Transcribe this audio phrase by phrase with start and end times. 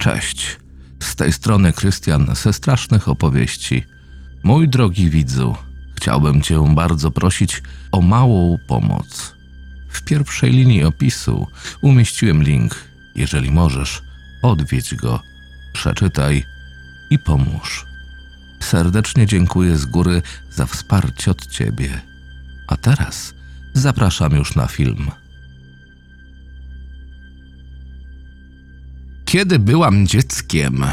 [0.00, 0.56] Cześć.
[1.02, 3.84] Z tej strony Krystian ze strasznych opowieści.
[4.42, 5.56] Mój drogi widzu,
[5.96, 7.62] chciałbym Cię bardzo prosić
[7.92, 9.34] o małą pomoc.
[9.90, 11.46] W pierwszej linii opisu
[11.82, 12.84] umieściłem link.
[13.14, 14.02] Jeżeli możesz,
[14.42, 15.22] odwiedź go,
[15.72, 16.44] przeczytaj
[17.10, 17.86] i pomóż.
[18.60, 22.00] Serdecznie dziękuję z góry za wsparcie od Ciebie.
[22.68, 23.34] A teraz
[23.74, 25.10] zapraszam już na film.
[29.30, 30.84] Kiedy byłam dzieckiem,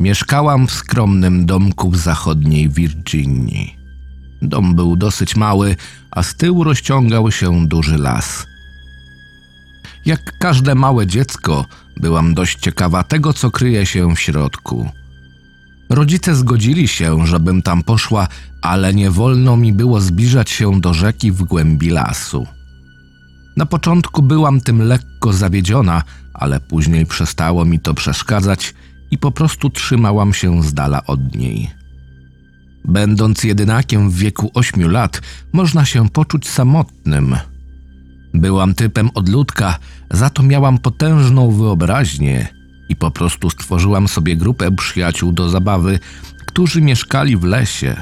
[0.00, 3.76] mieszkałam w skromnym domku w zachodniej Virginii.
[4.42, 5.76] Dom był dosyć mały,
[6.10, 8.46] a z tyłu rozciągał się duży las.
[10.04, 11.64] Jak każde małe dziecko,
[11.96, 14.90] byłam dość ciekawa tego, co kryje się w środku.
[15.90, 18.28] Rodzice zgodzili się, żebym tam poszła,
[18.62, 22.46] ale nie wolno mi było zbliżać się do rzeki w głębi lasu.
[23.56, 26.02] Na początku byłam tym lekko zawiedziona,
[26.36, 28.74] ale później przestało mi to przeszkadzać
[29.10, 31.70] i po prostu trzymałam się z dala od niej.
[32.84, 35.20] Będąc jedynakiem w wieku ośmiu lat,
[35.52, 37.36] można się poczuć samotnym.
[38.34, 39.78] Byłam typem odludka,
[40.10, 42.48] za to miałam potężną wyobraźnię
[42.88, 45.98] i po prostu stworzyłam sobie grupę przyjaciół do zabawy,
[46.46, 47.96] którzy mieszkali w lesie.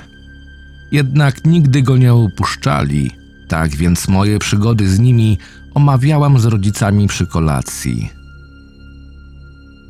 [0.93, 3.11] Jednak nigdy go nie opuszczali,
[3.48, 5.39] tak więc moje przygody z nimi
[5.75, 8.23] omawiałam z rodzicami przy kolacji.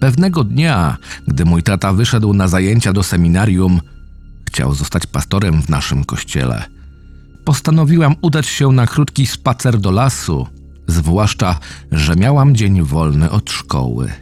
[0.05, 0.97] Pewnego dnia,
[1.29, 3.81] gdy mój tata wyszedł na zajęcia do seminarium,
[4.49, 6.65] chciał zostać pastorem w naszym kościele.
[7.45, 10.47] Postanowiłam udać się na krótki spacer do lasu,
[10.87, 11.59] zwłaszcza,
[11.93, 14.13] że miałam dzień wolny od szkoły.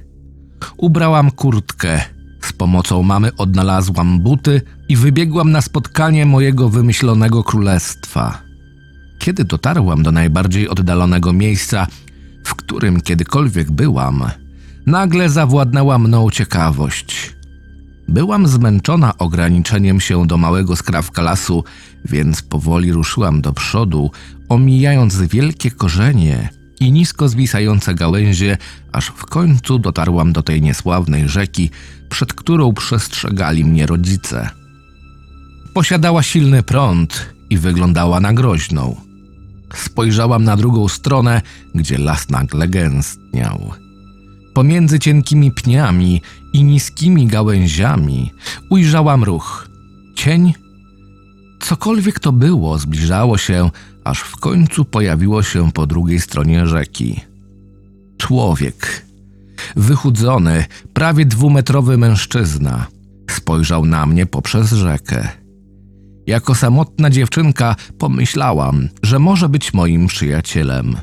[0.77, 2.01] Ubrałam kurtkę,
[2.41, 8.43] z pomocą mamy odnalazłam buty i wybiegłam na spotkanie mojego wymyślonego królestwa.
[9.19, 11.87] Kiedy dotarłam do najbardziej oddalonego miejsca,
[12.45, 14.25] w którym kiedykolwiek byłam,
[14.87, 17.37] nagle zawładnęła mną ciekawość.
[18.09, 21.65] Byłam zmęczona ograniczeniem się do małego skrawka lasu,
[22.05, 24.11] więc powoli ruszyłam do przodu,
[24.49, 26.49] omijając wielkie korzenie
[26.81, 28.59] i nisko zwisające gałęzie,
[28.93, 31.71] aż w końcu dotarłam do tej niesławnej rzeki,
[32.09, 34.51] przed którą przestrzegali mnie rodzice.
[35.75, 38.97] Posiadała silny prąd i wyglądała na groźną.
[39.75, 41.43] Spojrzałam na drugą stronę,
[41.75, 43.82] gdzie las nagle gęstniał.
[44.55, 48.33] Pomiędzy cienkimi pniami i niskimi gałęziami
[48.71, 49.69] ujrzałam ruch.
[50.15, 50.53] Cień?
[51.61, 53.71] Cokolwiek to było, zbliżało się,
[54.05, 57.21] aż w końcu pojawiło się po drugiej stronie rzeki.
[58.19, 59.07] Człowiek.
[59.77, 62.87] Wychudzony, prawie dwumetrowy mężczyzna.
[63.31, 65.29] Spojrzał na mnie poprzez rzekę.
[66.27, 70.97] Jako samotna dziewczynka pomyślałam, że może być moim przyjacielem.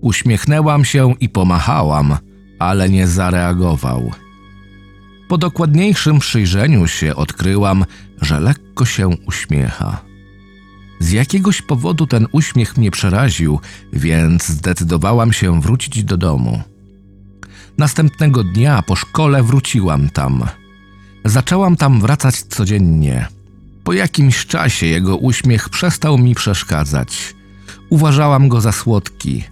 [0.00, 2.16] Uśmiechnęłam się i pomachałam,
[2.58, 4.12] ale nie zareagował.
[5.28, 7.84] Po dokładniejszym przyjrzeniu się odkryłam,
[8.20, 10.00] że lekko się uśmiecha.
[11.00, 13.60] Z jakiegoś powodu ten uśmiech mnie przeraził,
[13.92, 16.62] więc zdecydowałam się wrócić do domu.
[17.78, 20.44] Następnego dnia po szkole wróciłam tam.
[21.24, 23.28] Zaczęłam tam wracać codziennie.
[23.84, 27.34] Po jakimś czasie jego uśmiech przestał mi przeszkadzać.
[27.90, 29.44] Uważałam go za słodki.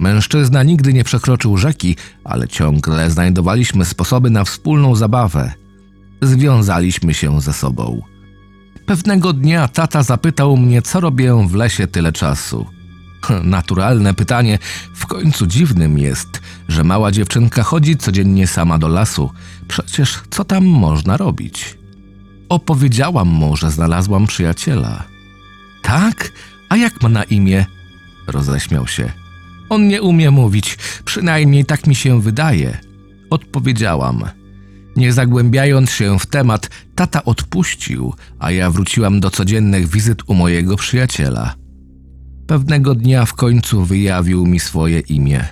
[0.00, 5.52] Mężczyzna nigdy nie przekroczył rzeki, ale ciągle znajdowaliśmy sposoby na wspólną zabawę.
[6.22, 8.02] Związaliśmy się ze sobą.
[8.86, 12.66] Pewnego dnia tata zapytał mnie, co robię w lesie tyle czasu.
[13.44, 14.58] Naturalne pytanie,
[14.94, 19.30] w końcu dziwnym jest, że mała dziewczynka chodzi codziennie sama do lasu.
[19.68, 21.78] Przecież co tam można robić?
[22.48, 25.04] Opowiedziałam mu, że znalazłam przyjaciela.
[25.82, 26.32] Tak?
[26.68, 27.66] A jak ma na imię?
[28.26, 29.19] Roześmiał się.
[29.70, 32.78] On nie umie mówić, przynajmniej tak mi się wydaje.
[33.30, 34.24] Odpowiedziałam.
[34.96, 40.76] Nie zagłębiając się w temat, tata odpuścił, a ja wróciłam do codziennych wizyt u mojego
[40.76, 41.54] przyjaciela.
[42.46, 45.44] Pewnego dnia w końcu wyjawił mi swoje imię.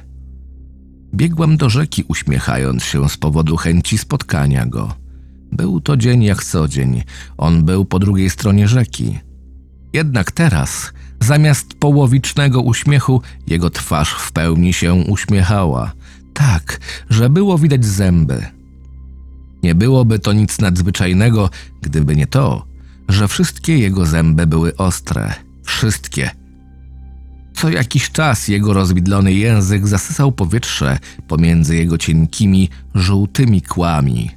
[1.15, 4.95] Biegłam do rzeki, uśmiechając się z powodu chęci spotkania go.
[5.53, 7.03] Był to dzień jak co dzień.
[7.37, 9.19] On był po drugiej stronie rzeki.
[9.93, 10.93] Jednak teraz,
[11.29, 15.93] zamiast połowicznego uśmiechu, jego twarz w pełni się uśmiechała.
[16.35, 16.81] Tak,
[17.11, 18.47] że było widać zęby.
[19.63, 21.51] Nie byłoby to nic nadzwyczajnego,
[21.83, 22.65] gdyby nie to,
[23.09, 25.35] że wszystkie jego zęby były ostre.
[25.65, 26.31] Wszystkie.
[27.55, 30.99] Co jakiś czas jego rozwidlony język zasysał powietrze
[31.29, 34.31] pomiędzy jego cienkimi, żółtymi kłami.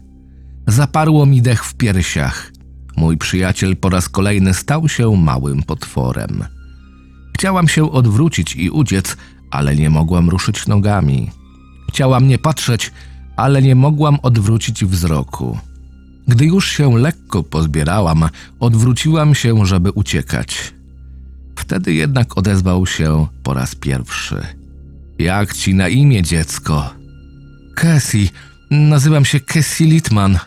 [0.67, 2.51] Zaparło mi dech w piersiach.
[2.97, 6.43] Mój przyjaciel po raz kolejny stał się małym potworem.
[7.41, 9.17] Chciałam się odwrócić i uciec,
[9.51, 11.31] ale nie mogłam ruszyć nogami.
[11.89, 12.91] Chciałam nie patrzeć,
[13.35, 15.57] ale nie mogłam odwrócić wzroku.
[16.27, 18.29] Gdy już się lekko pozbierałam,
[18.59, 20.73] odwróciłam się, żeby uciekać.
[21.55, 24.45] Wtedy jednak odezwał się po raz pierwszy.
[25.19, 26.89] Jak ci na imię, dziecko?
[27.75, 28.29] Cassie.
[28.71, 30.39] Nazywam się Cassie Litman.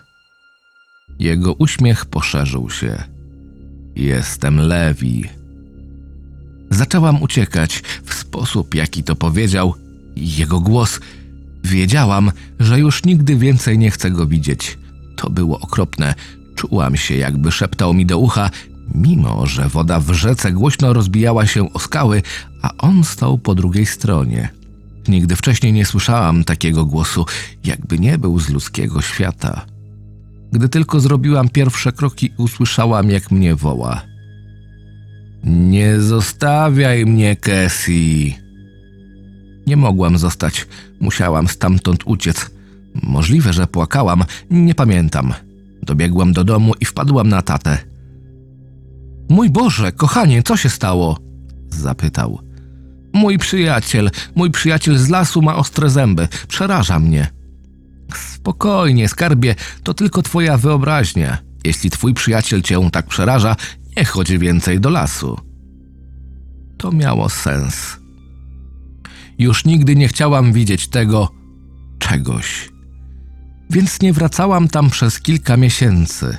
[1.18, 3.02] Jego uśmiech poszerzył się.
[3.96, 5.43] Jestem Lewi.
[6.74, 9.74] Zaczęłam uciekać w sposób, jaki to powiedział.
[10.16, 11.00] Jego głos.
[11.64, 14.78] Wiedziałam, że już nigdy więcej nie chcę go widzieć.
[15.16, 16.14] To było okropne.
[16.54, 18.50] Czułam się, jakby szeptał mi do ucha,
[18.94, 22.22] mimo że woda w rzece głośno rozbijała się o skały,
[22.62, 24.48] a on stał po drugiej stronie.
[25.08, 27.26] Nigdy wcześniej nie słyszałam takiego głosu,
[27.64, 29.66] jakby nie był z ludzkiego świata.
[30.52, 34.13] Gdy tylko zrobiłam pierwsze kroki, usłyszałam, jak mnie woła.
[35.44, 38.34] Nie zostawiaj mnie, Cassie.
[39.66, 40.66] Nie mogłam zostać.
[41.00, 42.50] Musiałam stamtąd uciec.
[43.02, 45.34] Możliwe, że płakałam, nie pamiętam.
[45.82, 47.78] Dobiegłam do domu i wpadłam na tatę.
[49.28, 51.18] Mój Boże, kochanie, co się stało?
[51.70, 52.40] Zapytał.
[53.12, 56.28] Mój przyjaciel, mój przyjaciel z lasu ma ostre zęby.
[56.48, 57.30] Przeraża mnie.
[58.14, 61.38] Spokojnie, skarbie, to tylko twoja wyobraźnia.
[61.64, 63.56] Jeśli twój przyjaciel cię tak przeraża,
[63.96, 65.40] nie chodź więcej do lasu.
[66.78, 67.96] To miało sens.
[69.38, 71.28] Już nigdy nie chciałam widzieć tego
[71.98, 72.68] czegoś.
[73.70, 76.36] Więc nie wracałam tam przez kilka miesięcy.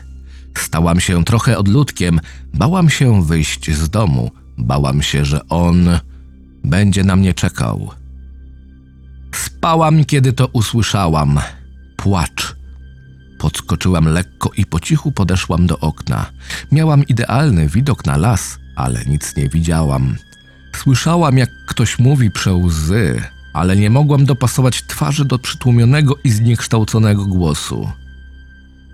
[0.57, 2.19] Stałam się trochę odludkiem,
[2.53, 5.89] bałam się wyjść z domu, bałam się, że on
[6.63, 7.91] będzie na mnie czekał.
[9.31, 11.39] Spałam, kiedy to usłyszałam.
[11.97, 12.55] Płacz.
[13.45, 16.25] Podskoczyłam lekko i po cichu podeszłam do okna.
[16.71, 20.15] Miałam idealny widok na las, ale nic nie widziałam.
[20.75, 23.21] Słyszałam, jak ktoś mówi prze łzy,
[23.53, 27.89] ale nie mogłam dopasować twarzy do przytłumionego i zniekształconego głosu.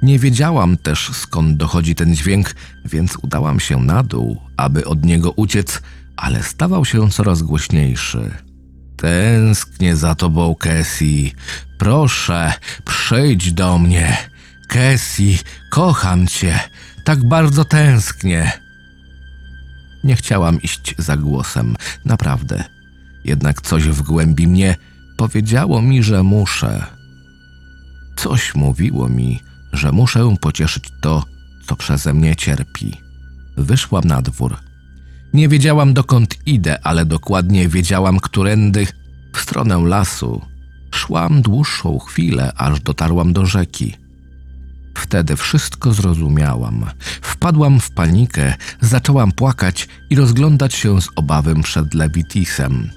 [0.01, 2.55] Nie wiedziałam też skąd dochodzi ten dźwięk,
[2.85, 5.81] więc udałam się na dół, aby od niego uciec,
[6.17, 8.31] ale stawał się coraz głośniejszy.
[8.97, 11.33] Tęsknię za tobą, Cassie.
[11.77, 12.53] Proszę,
[12.85, 14.30] przyjdź do mnie.
[14.71, 15.37] Cassie,
[15.69, 16.59] kocham cię.
[17.03, 18.51] Tak bardzo tęsknię.
[20.03, 21.75] Nie chciałam iść za głosem,
[22.05, 22.63] naprawdę.
[23.23, 24.75] Jednak coś w głębi mnie
[25.17, 26.85] powiedziało mi, że muszę.
[28.15, 29.39] Coś mówiło mi,
[29.73, 31.23] że muszę pocieszyć to,
[31.67, 32.97] co przeze mnie cierpi.
[33.57, 34.57] Wyszłam na dwór.
[35.33, 38.87] Nie wiedziałam dokąd idę, ale dokładnie wiedziałam, którędy
[39.35, 40.41] w stronę lasu.
[40.95, 44.00] Szłam dłuższą chwilę, aż dotarłam do rzeki.
[45.11, 46.85] Wtedy wszystko zrozumiałam.
[47.21, 52.89] Wpadłam w panikę, zaczęłam płakać i rozglądać się z obawą przed Levitisem.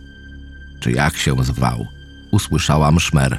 [0.81, 1.87] Czy jak się zwał?
[2.33, 3.39] Usłyszałam szmer.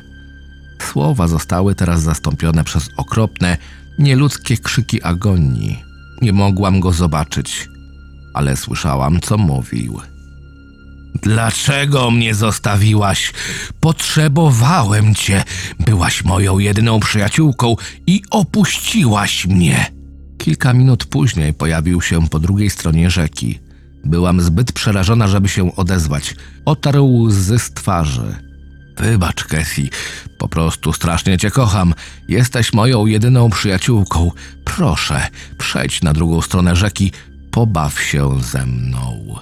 [0.82, 3.58] Słowa zostały teraz zastąpione przez okropne,
[4.00, 5.84] nieludzkie krzyki agonii.
[6.22, 7.70] Nie mogłam go zobaczyć,
[8.34, 10.02] ale słyszałam, co mówił.
[11.22, 13.34] Dlaczego mnie zostawiłaś?
[13.80, 15.44] Potrzebowałem cię.
[15.80, 17.76] Byłaś moją jedyną przyjaciółką
[18.08, 19.92] i opuściłaś mnie.
[20.38, 23.60] Kilka minut później pojawił się po drugiej stronie rzeki.
[24.06, 26.36] Byłam zbyt przerażona, żeby się odezwać.
[26.66, 28.36] Otarł łzy z twarzy.
[28.98, 29.90] Wybacz, Cassie,
[30.38, 31.94] po prostu strasznie cię kocham.
[32.28, 34.32] Jesteś moją jedyną przyjaciółką.
[34.66, 37.12] Proszę, przejdź na drugą stronę rzeki,
[37.52, 39.36] pobaw się ze mną.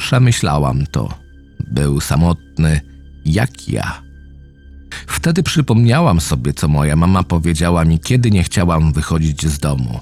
[0.00, 1.14] Przemyślałam to.
[1.66, 2.80] Był samotny,
[3.24, 4.02] jak ja.
[5.06, 10.00] Wtedy przypomniałam sobie, co moja mama powiedziała mi, kiedy nie chciałam wychodzić z domu.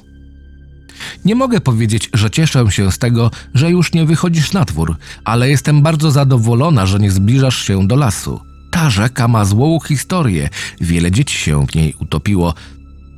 [1.24, 5.50] Nie mogę powiedzieć, że cieszę się z tego, że już nie wychodzisz na dwór, ale
[5.50, 8.40] jestem bardzo zadowolona, że nie zbliżasz się do lasu.
[8.70, 10.48] Ta rzeka ma złą historię,
[10.80, 12.54] wiele dzieci się w niej utopiło.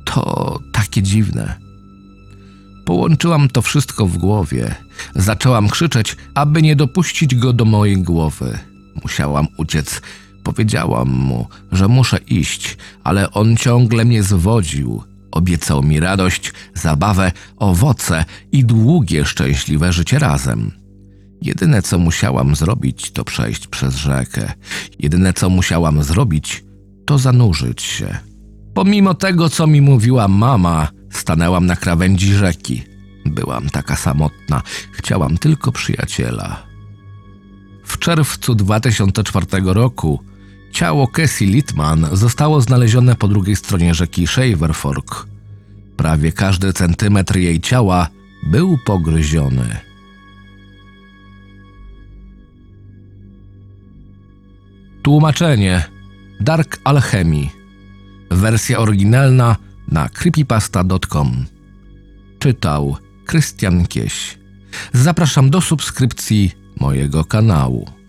[0.05, 1.70] To takie dziwne.
[2.85, 4.75] Połączyłam to wszystko w głowie.
[5.15, 8.59] Zaczęłam krzyczeć, aby nie dopuścić go do mojej głowy.
[9.03, 10.01] Musiałam uciec.
[10.43, 15.03] Powiedziałam mu, że muszę iść, ale on ciągle mnie zwodził.
[15.31, 20.71] Obiecał mi radość, zabawę, owoce i długie, szczęśliwe życie razem.
[21.41, 24.53] Jedyne, co musiałam zrobić, to przejść przez rzekę.
[24.99, 26.63] Jedyne, co musiałam zrobić,
[27.05, 28.17] to zanurzyć się.
[28.73, 32.83] Pomimo tego, co mi mówiła mama, stanęłam na krawędzi rzeki.
[33.25, 36.63] Byłam taka samotna, chciałam tylko przyjaciela.
[37.83, 40.23] W czerwcu 2004 roku
[40.71, 45.27] ciało Cassie Littman zostało znalezione po drugiej stronie rzeki Shaver Fork.
[45.97, 48.07] Prawie każdy centymetr jej ciała
[48.43, 49.77] był pogryziony.
[55.01, 55.83] Tłumaczenie.
[56.39, 57.47] Dark Alchemy.
[58.31, 59.55] Wersja oryginalna
[59.91, 61.45] na creepypasta.com.
[62.39, 64.37] Czytał Krystian Kieś.
[64.93, 68.00] Zapraszam do subskrypcji mojego kanału.